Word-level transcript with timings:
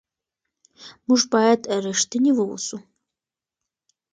موږ 1.07 1.21
باید 1.33 1.61
رښتیني 1.85 2.31
واوسو. 2.35 2.77